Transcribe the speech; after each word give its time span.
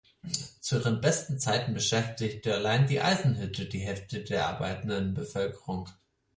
Zu 0.59 0.79
ihren 0.79 0.99
besten 0.99 1.37
Zeiten 1.37 1.75
beschäftigte 1.75 2.55
allein 2.55 2.87
die 2.87 3.01
Eisenhütte 3.01 3.67
die 3.67 3.77
Hälfte 3.81 4.23
der 4.23 4.47
arbeitenden 4.47 5.13
Bevölkerung. 5.13 5.89